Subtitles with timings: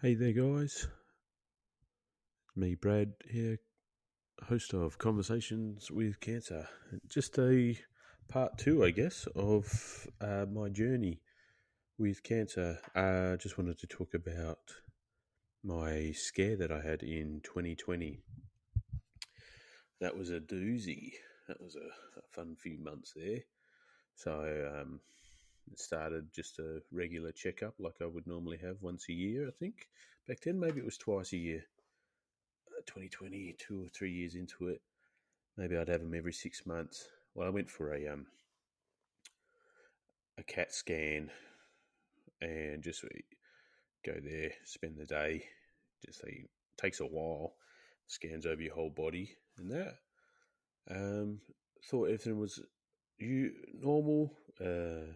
[0.00, 0.86] Hey there, guys.
[2.54, 3.58] Me, Brad, here,
[4.44, 6.68] host of Conversations with Cancer.
[7.08, 7.76] Just a
[8.28, 11.18] part two, I guess, of uh, my journey
[11.98, 12.78] with cancer.
[12.94, 14.60] I uh, just wanted to talk about
[15.64, 18.20] my scare that I had in 2020.
[20.00, 21.10] That was a doozy.
[21.48, 23.40] That was a, a fun few months there.
[24.14, 25.00] So, um,
[25.76, 29.88] started just a regular checkup like I would normally have once a year, I think.
[30.26, 31.64] Back then, maybe it was twice a year.
[32.68, 34.80] Uh, 2020, two or three years into it,
[35.56, 37.08] maybe I'd have them every six months.
[37.34, 38.26] Well, I went for a um,
[40.38, 41.30] a CAT scan
[42.40, 43.04] and just
[44.04, 45.44] go there, spend the day.
[46.04, 47.54] Just like, takes a while,
[48.06, 49.94] scans over your whole body and that.
[50.90, 51.40] Um,
[51.90, 52.60] thought everything was
[53.18, 54.32] you normal.
[54.60, 55.12] Uh,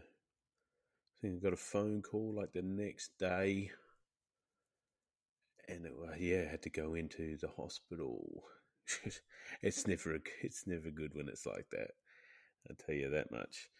[1.23, 3.71] I think I got a phone call like the next day,
[5.69, 8.43] and it, uh, yeah, I had to go into the hospital.
[9.63, 11.93] it's never it's never good when it's like that.
[12.69, 13.71] I'll tell you that much.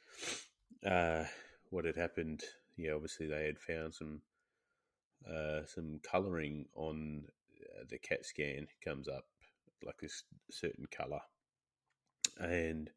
[0.87, 1.25] Uh,
[1.71, 2.43] what had happened?
[2.77, 4.23] Yeah, obviously they had found some
[5.29, 7.25] uh, some colouring on
[7.61, 9.25] uh, the CAT scan comes up
[9.85, 11.21] like this certain colour,
[12.39, 12.91] and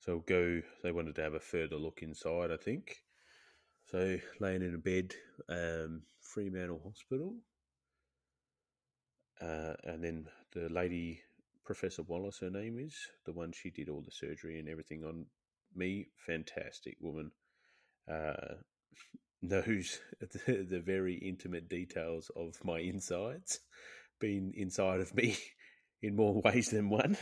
[0.00, 0.60] so go.
[0.82, 3.04] They wanted to have a further look inside, I think,
[3.90, 5.14] so laying in a bed,
[5.48, 7.34] um, Fremantle Hospital,
[9.40, 11.20] uh, and then the lady,
[11.64, 15.26] Professor Wallace, her name is the one she did all the surgery and everything on
[15.74, 16.06] me.
[16.26, 17.32] Fantastic woman,
[18.10, 18.54] uh,
[19.42, 23.60] knows the, the very intimate details of my insides,
[24.20, 25.36] been inside of me
[26.02, 27.16] in more ways than one.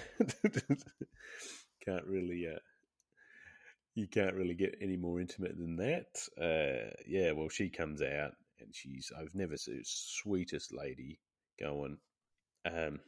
[1.84, 2.58] Can't really uh,
[4.00, 6.06] you can't really get any more intimate than that.
[6.40, 11.20] Uh, yeah, well, she comes out and she's, I've never seen sweetest lady
[11.60, 11.98] going,
[12.64, 13.00] um,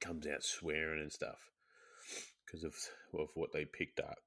[0.00, 1.38] comes out swearing and stuff
[2.44, 2.74] because of,
[3.18, 4.18] of what they picked up.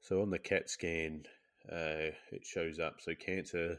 [0.00, 1.22] So on the CAT scan,
[1.70, 2.96] uh, it shows up.
[3.00, 3.78] So cancer,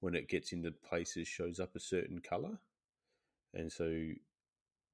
[0.00, 2.58] when it gets into places, shows up a certain color.
[3.54, 3.84] And so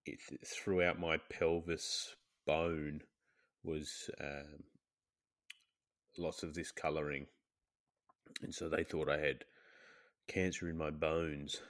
[0.04, 2.14] it throughout my pelvis
[2.46, 3.00] bone
[3.64, 4.64] was um,
[6.18, 7.26] lots of this colouring.
[8.42, 9.44] And so they thought I had
[10.28, 11.60] cancer in my bones.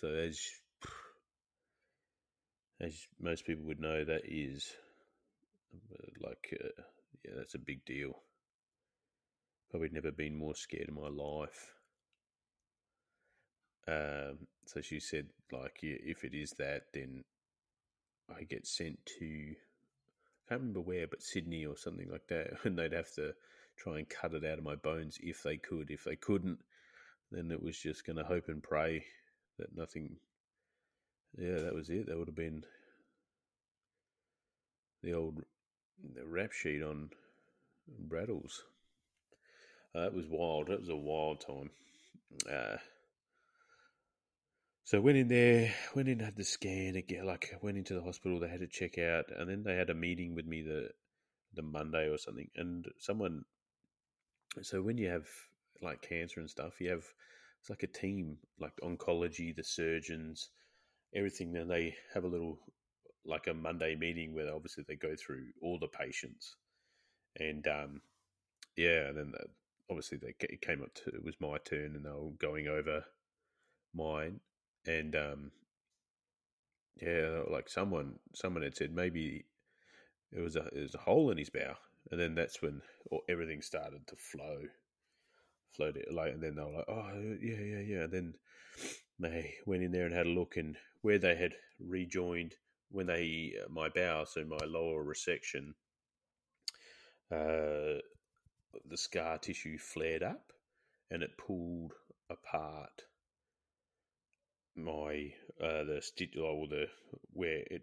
[0.00, 0.40] So as
[2.80, 4.72] as most people would know, that is
[6.20, 6.82] like uh,
[7.24, 8.12] yeah, that's a big deal.
[9.70, 11.72] Probably never been more scared in my life.
[13.88, 17.24] Um, so she said, like, if it is that, then
[18.28, 22.78] I get sent to, I can't remember where, but Sydney or something like that, and
[22.78, 23.34] they'd have to
[23.76, 25.90] try and cut it out of my bones if they could.
[25.90, 26.58] If they couldn't,
[27.30, 29.04] then it was just going to hope and pray
[29.58, 30.16] that nothing.
[31.38, 32.06] Yeah, that was it.
[32.06, 32.64] That would have been
[35.02, 35.42] the old
[36.14, 37.10] the rap sheet on
[38.08, 38.60] Braddles.
[39.94, 40.68] Uh, that was wild.
[40.68, 41.70] That was a wild time.
[42.50, 42.76] Uh,
[44.84, 47.26] so went in there, went in, had the scan again.
[47.26, 48.38] Like went into the hospital.
[48.38, 50.90] They had to check out, and then they had a meeting with me the
[51.54, 52.50] the Monday or something.
[52.56, 53.44] And someone
[54.62, 55.26] so when you have
[55.82, 57.04] like cancer and stuff, you have
[57.60, 60.50] it's like a team, like oncology, the surgeons,
[61.14, 61.52] everything.
[61.52, 62.58] Then they have a little
[63.24, 66.56] like a Monday meeting where obviously they go through all the patients,
[67.38, 68.00] and um,
[68.76, 69.44] yeah, and then the,
[69.90, 73.04] obviously they it came up to it was my turn, and they were going over
[73.94, 74.40] mine,
[74.86, 75.50] and um,
[77.00, 79.44] yeah, like someone someone had said maybe
[80.32, 81.76] it was a it was a hole in his bowel,
[82.10, 82.82] and then that's when
[83.28, 84.62] everything started to flow,
[85.72, 88.02] flowed it like, and then they were like, oh yeah, yeah, yeah.
[88.04, 88.34] And then
[89.18, 92.54] they went in there and had a look, and where they had rejoined
[92.90, 95.74] when they uh, my bow, so my lower resection,
[97.32, 98.00] uh,
[98.88, 100.52] the scar tissue flared up,
[101.10, 101.92] and it pulled
[102.30, 103.02] apart
[104.76, 106.86] my uh, the stitch or the
[107.32, 107.82] where it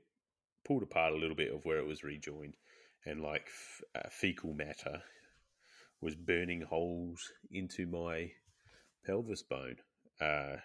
[0.63, 2.53] pulled apart a little bit of where it was rejoined
[3.05, 5.01] and like f- uh, fecal matter
[6.01, 8.31] was burning holes into my
[9.05, 9.77] pelvis bone,
[10.21, 10.57] uh,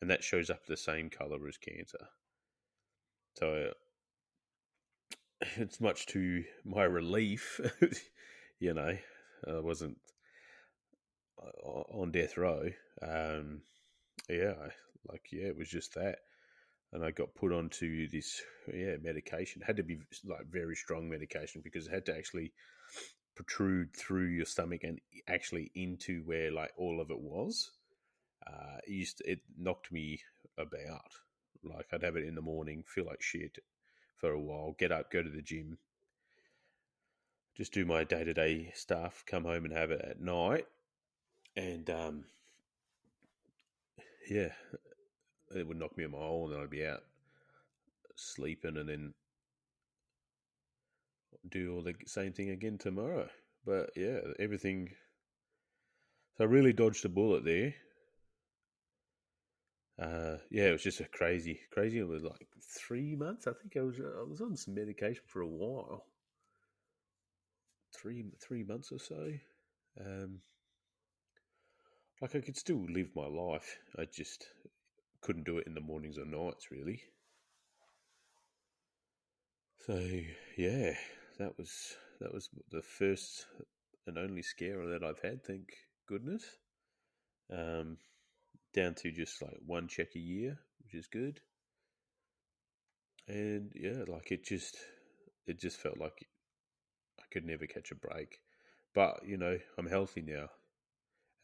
[0.00, 2.08] and that shows up the same color as cancer.
[3.34, 3.72] So
[5.56, 7.60] it's much to my relief,
[8.60, 8.96] you know,
[9.46, 9.98] I wasn't
[11.40, 12.68] uh, on death row.
[13.02, 13.62] Um,
[14.28, 14.54] yeah,
[15.08, 16.18] like yeah, it was just that
[16.92, 18.42] and I got put onto this
[18.72, 19.62] yeah medication.
[19.62, 22.52] It had to be like very strong medication because it had to actually
[23.36, 27.70] protrude through your stomach and actually into where like all of it was.
[28.46, 30.20] uh, it used to, it knocked me
[30.58, 31.12] about.
[31.64, 33.58] Like I'd have it in the morning, feel like shit
[34.16, 35.78] for a while, get up, go to the gym,
[37.56, 40.66] just do my day to day stuff, come home and have it at night,
[41.56, 42.24] and um,
[44.30, 44.52] yeah,
[45.54, 47.02] it would knock me in a mile, and then I'd be out
[48.16, 49.14] sleeping, and then
[51.48, 53.28] do all the same thing again tomorrow.
[53.64, 54.90] But yeah, everything.
[56.36, 57.74] So I really dodged a bullet there.
[59.98, 61.98] Uh, yeah, it was just a crazy, crazy.
[61.98, 63.46] It was like three months.
[63.46, 66.04] I think I was I was on some medication for a while.
[67.96, 69.32] Three three months or so.
[70.00, 70.40] Um,
[72.20, 73.78] like I could still live my life.
[73.98, 74.46] I just
[75.20, 77.02] couldn't do it in the mornings or nights, really.
[79.86, 79.98] So
[80.56, 80.94] yeah,
[81.38, 83.46] that was that was the first
[84.06, 85.44] and only scare that I've had.
[85.44, 85.70] Thank
[86.06, 86.44] goodness.
[87.50, 87.98] Um,
[88.74, 91.40] down to just like one check a year, which is good.
[93.28, 94.76] And yeah, like it just
[95.46, 96.26] it just felt like
[97.20, 98.40] I could never catch a break.
[98.94, 100.50] But, you know, I'm healthy now.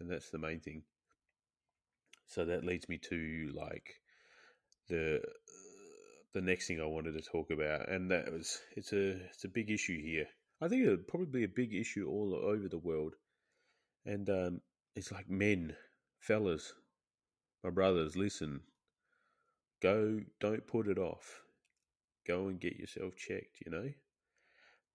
[0.01, 0.85] And that's the main thing.
[2.27, 4.01] So that leads me to like
[4.89, 5.21] the
[6.33, 9.49] the next thing I wanted to talk about, and that was it's a it's a
[9.49, 10.27] big issue here.
[10.61, 13.15] I think it's probably a big issue all over the world,
[14.05, 14.61] and um,
[14.97, 15.77] it's like men,
[16.19, 16.73] fellas,
[17.63, 18.61] my brothers, listen.
[19.83, 21.43] Go, don't put it off.
[22.27, 23.59] Go and get yourself checked.
[23.65, 23.91] You know,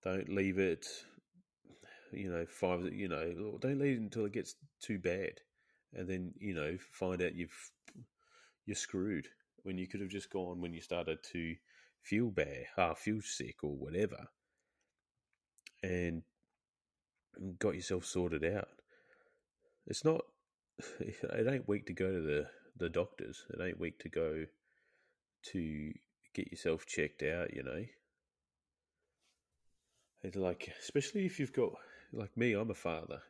[0.03, 0.87] don't leave it.
[2.11, 2.91] You know, five.
[2.91, 5.41] You know, don't leave it until it gets too bad,
[5.93, 7.71] and then you know find out you've
[8.65, 9.27] you're screwed
[9.63, 11.55] when you could have just gone when you started to
[12.01, 14.27] feel bad, half feel sick or whatever,
[15.83, 16.23] and
[17.59, 18.69] got yourself sorted out.
[19.87, 20.21] It's not.
[20.99, 22.47] It ain't weak to go to the
[22.77, 23.45] the doctors.
[23.49, 24.45] It ain't weak to go
[25.51, 25.91] to
[26.33, 27.85] get yourself checked out, you know.
[30.23, 31.71] It's like, especially if you've got,
[32.11, 33.21] like me, I'm a father.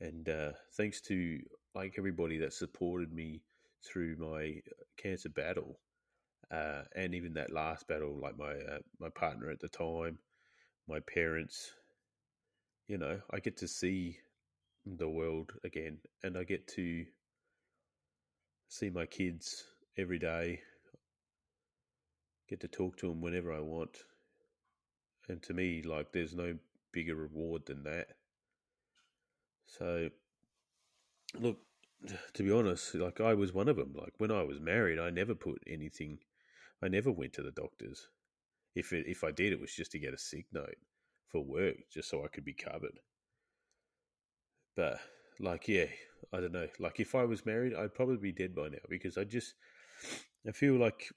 [0.00, 1.40] And uh, thanks to
[1.74, 3.42] like everybody that supported me
[3.84, 4.60] through my
[4.96, 5.78] cancer battle,
[6.50, 10.18] uh, and even that last battle, like my uh, my partner at the time,
[10.88, 11.72] my parents,
[12.88, 14.18] you know, I get to see
[14.84, 17.04] the world again, and I get to
[18.68, 19.64] see my kids
[19.96, 20.60] every day,
[22.48, 23.96] get to talk to them whenever I want.
[25.28, 26.56] And to me, like, there's no
[26.92, 28.08] bigger reward than that.
[29.66, 30.10] So,
[31.38, 31.58] look,
[32.34, 33.94] to be honest, like, I was one of them.
[33.94, 36.18] Like, when I was married, I never put anything,
[36.82, 38.08] I never went to the doctors.
[38.74, 40.76] If, it, if I did, it was just to get a sick note
[41.28, 43.00] for work, just so I could be covered.
[44.76, 45.00] But
[45.40, 45.86] like, yeah,
[46.32, 46.68] I don't know.
[46.78, 49.54] Like, if I was married, I'd probably be dead by now because I just,
[50.46, 51.10] I feel like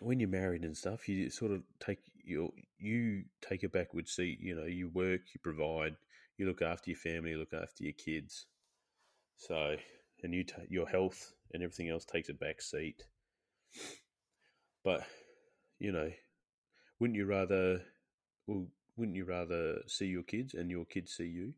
[0.00, 4.38] when you're married and stuff, you sort of take your, you take a backward seat.
[4.40, 5.96] You know, you work, you provide,
[6.38, 8.46] you look after your family, you look after your kids.
[9.36, 9.76] So,
[10.22, 13.04] and you, ta- your health and everything else takes a back seat.
[14.84, 15.04] But,
[15.78, 16.10] you know,
[17.00, 17.82] wouldn't you rather,
[18.46, 18.66] well,
[18.96, 21.54] wouldn't you rather see your kids and your kids see you?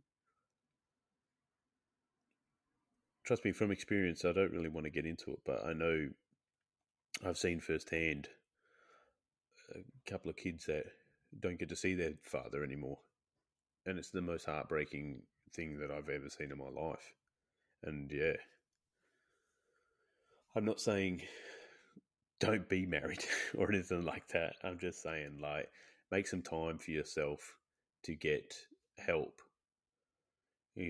[3.29, 6.09] trust me, from experience, I don't really want to get into it, but I know
[7.23, 8.27] I've seen firsthand
[9.75, 10.85] a couple of kids that
[11.39, 13.01] don't get to see their father anymore.
[13.89, 15.23] And it's the most heartbreaking
[15.55, 17.15] thing that I've ever seen in my life.
[17.83, 18.37] And yeah,
[20.55, 21.23] I'm not saying
[22.39, 23.25] don't be married
[23.57, 24.57] or anything like that.
[24.63, 25.71] I'm just saying, like,
[26.13, 27.57] make some time for yourself
[28.03, 28.55] to get
[28.99, 29.41] help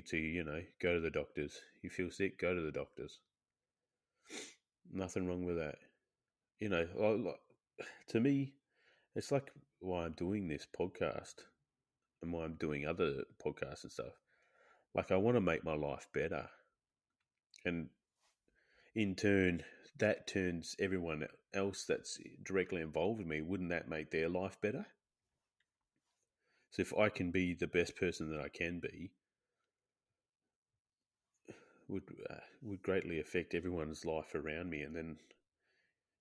[0.07, 1.61] to you know go to the doctors.
[1.83, 3.21] You feel sick, go to the doctors.
[4.93, 5.77] Nothing wrong with that.
[6.59, 7.41] You know, like,
[8.09, 8.55] to me,
[9.15, 11.45] it's like why I'm doing this podcast
[12.23, 14.15] and why I'm doing other podcasts and stuff.
[14.95, 16.49] Like I want to make my life better,
[17.65, 17.89] and
[18.95, 19.63] in turn,
[19.99, 23.43] that turns everyone else that's directly involved with me.
[23.43, 24.87] Wouldn't that make their life better?
[26.71, 29.11] So if I can be the best person that I can be,
[31.89, 35.17] would uh, would greatly affect everyone's life around me, and then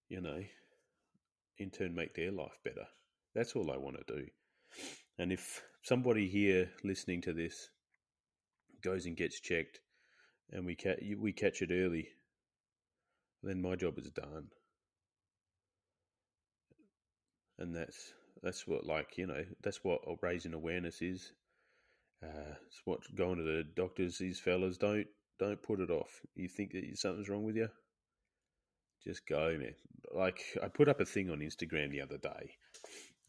[0.09, 0.41] you know,
[1.57, 2.87] in turn, make their life better.
[3.35, 4.27] That's all I want to do.
[5.19, 7.69] And if somebody here listening to this
[8.83, 9.79] goes and gets checked,
[10.51, 12.09] and we catch we catch it early,
[13.41, 14.47] then my job is done.
[17.57, 18.13] And that's
[18.43, 21.31] that's what like you know that's what raising awareness is.
[22.21, 24.17] Uh, it's what going to the doctors.
[24.17, 25.07] These fellas don't
[25.39, 26.21] Don't put it off.
[26.35, 27.69] You think that something's wrong with you?
[29.03, 29.75] Just go, man.
[30.13, 32.51] Like I put up a thing on Instagram the other day,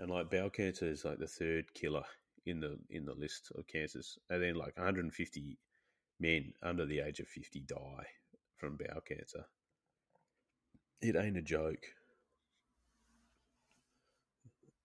[0.00, 2.04] and like bowel cancer is like the third killer
[2.48, 5.58] in the in the list of cancers, and then like 150
[6.20, 8.06] men under the age of 50 die
[8.56, 9.44] from bowel cancer.
[11.00, 11.84] It ain't a joke.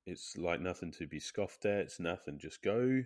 [0.06, 1.80] It's like nothing to be scoffed at.
[1.80, 2.38] It's nothing.
[2.38, 3.04] Just go,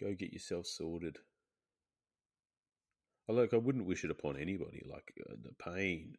[0.00, 1.18] go get yourself sorted.
[3.28, 4.84] Like I wouldn't wish it upon anybody.
[4.86, 6.16] Like uh, the pain,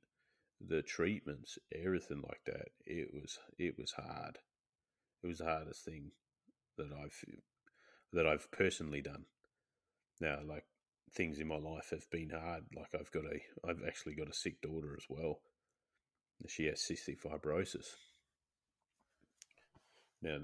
[0.65, 2.69] the treatments, everything like that.
[2.85, 4.39] It was it was hard.
[5.21, 6.11] It was the hardest thing
[6.77, 7.23] that I've
[8.13, 9.25] that I've personally done.
[10.21, 10.65] Now, like
[11.13, 12.63] things in my life have been hard.
[12.75, 15.39] Like I've got a, I've actually got a sick daughter as well.
[16.47, 17.87] She has cystic fibrosis.
[20.21, 20.37] Now,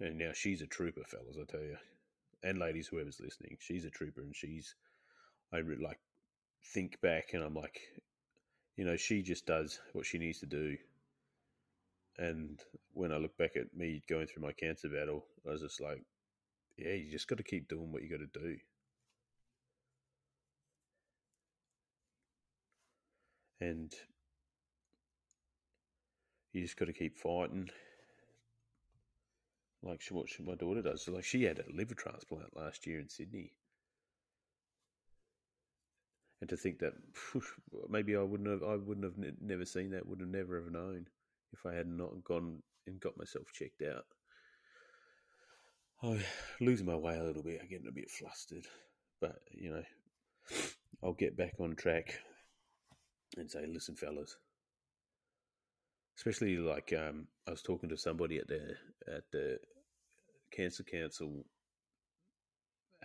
[0.00, 1.36] and now she's a trooper, fellas.
[1.40, 1.76] I tell you,
[2.42, 4.74] and ladies, whoever's listening, she's a trooper, and she's,
[5.52, 5.98] I like
[6.72, 7.80] think back, and I'm like,
[8.76, 10.76] you know, she just does what she needs to do.
[12.18, 12.60] And
[12.92, 16.02] when I look back at me going through my cancer battle, I was just like,
[16.76, 18.56] yeah, you just got to keep doing what you got to do.
[23.60, 23.92] And
[26.52, 27.70] you just got to keep fighting.
[29.82, 31.04] Like what my daughter does.
[31.04, 33.52] So like she had a liver transplant last year in Sydney.
[36.40, 36.94] And to think that
[37.88, 41.06] maybe I wouldn't have, I wouldn't have never seen that, would have never have known
[41.54, 44.04] if I had not gone and got myself checked out.
[46.02, 46.24] I
[46.60, 47.60] losing my way a little bit.
[47.62, 48.66] I'm getting a bit flustered,
[49.20, 49.82] but you know,
[51.02, 52.18] I'll get back on track
[53.36, 54.36] and say, "Listen, fellas."
[56.16, 58.76] Especially like um, I was talking to somebody at the
[59.08, 59.58] at the
[60.52, 61.44] Cancer Council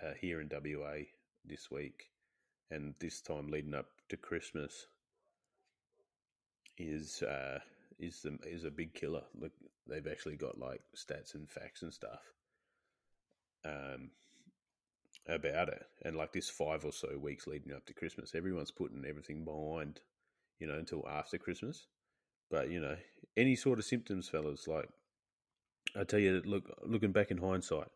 [0.03, 1.03] uh, here in WA
[1.45, 2.09] this week,
[2.69, 4.87] and this time leading up to Christmas
[6.77, 7.59] is uh,
[7.99, 9.23] is the, is a big killer.
[9.39, 9.51] Look,
[9.87, 12.21] they've actually got like stats and facts and stuff
[13.65, 14.11] um,
[15.27, 15.85] about it.
[16.03, 19.99] And like this five or so weeks leading up to Christmas, everyone's putting everything behind,
[20.59, 21.87] you know, until after Christmas.
[22.49, 22.95] But you know,
[23.37, 24.89] any sort of symptoms, fellas, like
[25.95, 27.87] I tell you, look, looking back in hindsight,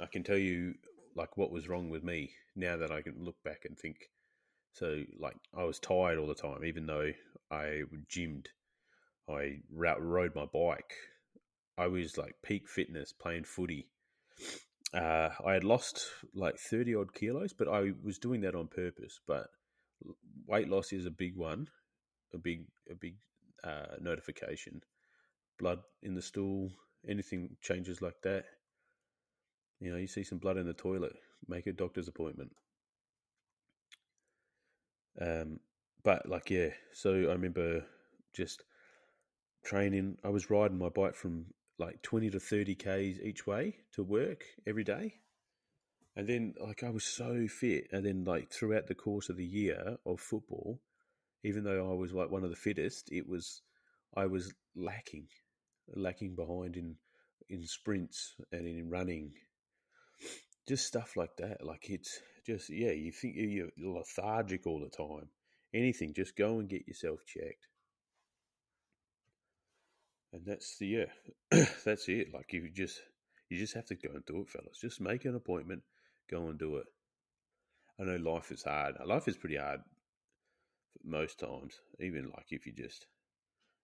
[0.00, 0.74] I can tell you
[1.14, 4.10] like what was wrong with me now that I can look back and think.
[4.72, 7.12] So like I was tired all the time, even though
[7.50, 8.48] I gymmed,
[9.28, 10.94] I rode my bike.
[11.78, 13.88] I was like peak fitness playing footy.
[14.94, 19.20] Uh, I had lost like thirty odd kilos, but I was doing that on purpose.
[19.26, 19.48] But
[20.46, 21.68] weight loss is a big one,
[22.32, 23.16] a big a big
[23.64, 24.80] uh, notification.
[25.58, 26.70] Blood in the stool,
[27.08, 28.44] anything changes like that.
[29.80, 31.14] You know, you see some blood in the toilet,
[31.48, 32.52] make a doctor's appointment.
[35.20, 35.60] Um,
[36.02, 37.84] but like, yeah, so I remember
[38.34, 38.62] just
[39.66, 40.18] training.
[40.24, 41.46] I was riding my bike from
[41.78, 45.14] like 20 to 30 Ks each way to work every day.
[46.18, 47.88] And then, like, I was so fit.
[47.92, 50.80] And then, like, throughout the course of the year of football,
[51.44, 53.60] even though I was like one of the fittest, it was,
[54.16, 55.26] I was lacking,
[55.94, 56.96] lacking behind in,
[57.50, 59.32] in sprints and in running
[60.66, 61.64] just stuff like that.
[61.64, 65.28] Like it's just yeah, you think you're lethargic all the time.
[65.74, 67.66] Anything, just go and get yourself checked.
[70.32, 72.32] And that's the yeah, that's it.
[72.32, 73.00] Like you just
[73.48, 74.78] you just have to go and do it, fellas.
[74.80, 75.82] Just make an appointment,
[76.30, 76.86] go and do it.
[77.98, 78.96] I know life is hard.
[79.04, 79.80] Life is pretty hard
[81.04, 81.80] most times.
[82.00, 83.06] Even like if you just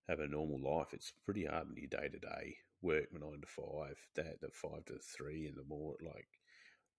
[0.08, 3.46] have a normal life, it's pretty hard in your day to day work nine to
[3.46, 5.98] five, that at five to three in the morning.
[6.04, 6.26] Like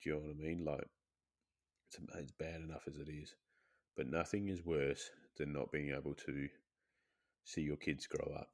[0.04, 0.66] do you know what I mean?
[0.66, 0.88] Like,
[1.88, 3.34] it's, it's bad enough as it is.
[3.96, 6.50] But nothing is worse than not being able to
[7.46, 8.50] see your kids grow up,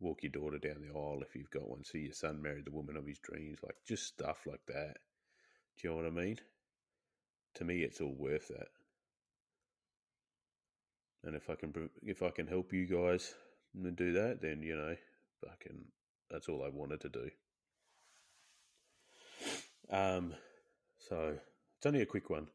[0.00, 2.70] walk your daughter down the aisle if you've got one, see your son marry the
[2.70, 4.96] woman of his dreams, like just stuff like that.
[5.76, 6.38] Do you know what I mean?
[7.54, 8.68] To me, it's all worth that.
[11.24, 13.34] And if I can, if I can help you guys
[13.94, 14.94] do that, then you know,
[15.44, 15.84] fucking,
[16.30, 17.30] that's all I wanted to do.
[19.90, 20.34] Um,
[20.98, 21.36] so
[21.76, 22.48] it's only a quick one.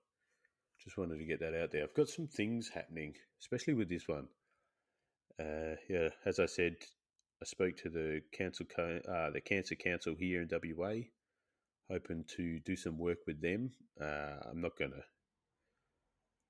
[0.84, 1.84] Just wanted to get that out there.
[1.84, 4.28] I've got some things happening, especially with this one.
[5.40, 6.76] Uh, yeah, as I said,
[7.44, 10.94] I spoke to the council, uh, the cancer council here in WA,
[11.92, 13.72] hoping to do some work with them.
[14.02, 15.04] Uh, I'm not going to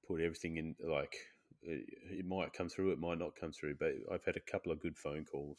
[0.08, 1.16] put everything in like
[1.64, 4.72] it, it might come through, it might not come through, but I've had a couple
[4.72, 5.58] of good phone calls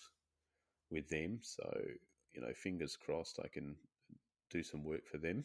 [0.92, 1.68] with them, so
[2.32, 3.74] you know, fingers crossed, I can
[4.52, 5.42] do some work for them.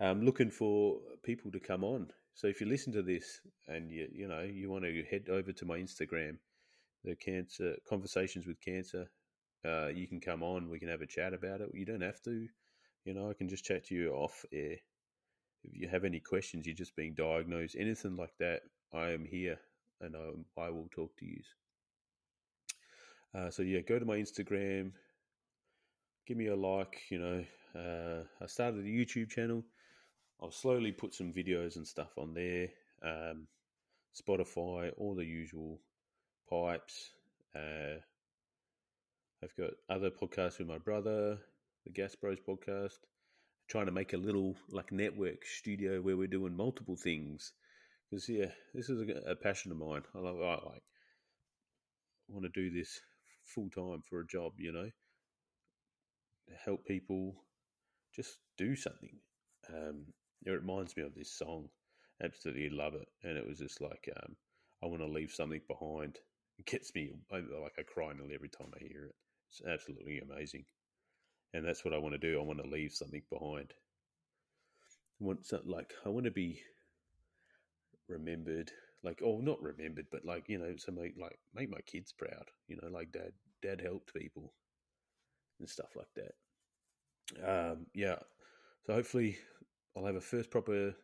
[0.00, 2.08] I'm looking for people to come on.
[2.34, 5.52] So if you listen to this and you you know you want to head over
[5.52, 6.36] to my Instagram,
[7.06, 9.08] the cancer conversations with cancer,
[9.64, 10.68] uh, you can come on.
[10.68, 11.70] We can have a chat about it.
[11.72, 12.46] You don't have to,
[13.04, 13.30] you know.
[13.30, 14.76] I can just chat to you off air.
[15.64, 19.58] If you have any questions, you're just being diagnosed, anything like that, I am here
[20.00, 21.40] and I, I will talk to you.
[23.34, 24.92] Uh, so yeah, go to my Instagram,
[26.26, 27.02] give me a like.
[27.10, 27.44] You know,
[27.74, 29.64] uh, I started a YouTube channel.
[30.40, 32.68] I'll slowly put some videos and stuff on there.
[33.02, 33.46] Um,
[34.14, 35.80] Spotify, all the usual
[36.48, 37.10] pipes.
[37.54, 38.00] Uh,
[39.42, 41.38] I've got other podcasts with my brother,
[41.84, 42.98] the Gas Bros podcast.
[43.68, 47.52] Trying to make a little like network studio where we're doing multiple things.
[48.10, 50.02] Because yeah, this is a, a, passion of mine.
[50.14, 50.36] I love.
[50.36, 50.82] I like.
[52.28, 53.00] I want to do this
[53.44, 54.52] full time for a job.
[54.58, 54.90] You know,
[56.64, 57.34] help people
[58.14, 59.18] just do something.
[59.68, 60.06] Um,
[60.44, 61.68] it reminds me of this song.
[62.22, 63.08] Absolutely love it.
[63.24, 64.36] And it was just like, um,
[64.82, 66.18] I want to leave something behind.
[66.64, 67.44] Gets me, like,
[67.78, 69.14] I cry nearly every time I hear it.
[69.50, 70.64] It's absolutely amazing.
[71.54, 72.40] And that's what I want to do.
[72.40, 73.72] I want to leave something behind.
[75.20, 76.60] I want something like, I want to be
[78.08, 78.72] remembered,
[79.04, 82.50] like, oh, not remembered, but like, you know, so make, like, make my kids proud,
[82.66, 83.32] you know, like dad,
[83.62, 84.52] dad helped people
[85.60, 87.70] and stuff like that.
[87.70, 88.18] Um, yeah.
[88.86, 89.38] So hopefully
[89.96, 90.94] I'll have a first proper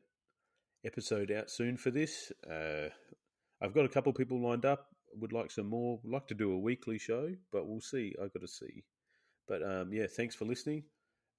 [0.85, 2.33] episode out soon for this.
[2.51, 2.89] Uh,
[3.61, 4.89] I've got a couple people lined up.
[5.15, 6.01] Would like some more.
[6.03, 8.15] Would like to do a weekly show, but we'll see.
[8.21, 8.85] I've got to see.
[9.49, 10.85] But um, yeah, thanks for listening.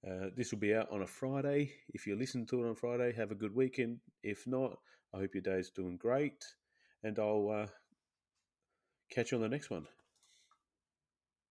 [0.06, 1.72] Uh, this will be out on a Friday.
[1.94, 3.98] If you listen to it on Friday, have a good weekend.
[4.22, 4.78] If not,
[5.14, 6.44] I hope your day is doing great,
[7.02, 7.66] and I'll uh,
[9.10, 9.86] catch you on the next one.